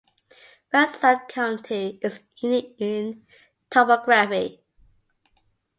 Van 0.71 0.91
Zandt 0.91 1.27
County 1.29 1.99
is 2.01 2.21
unique 2.37 2.73
in 2.79 3.23
topography. 3.69 4.63